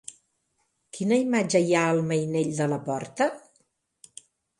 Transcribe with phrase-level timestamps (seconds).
[0.97, 3.29] Quina imatge hi ha al mainell de la porta?